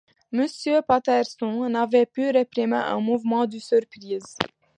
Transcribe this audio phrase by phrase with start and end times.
[0.31, 4.35] Monsieur Patterson n’avait pu réprimer un mouvement de surprise.